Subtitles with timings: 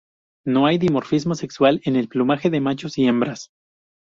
[0.47, 3.51] No hay dimorfismo sexual en el plumaje de machos y hembras.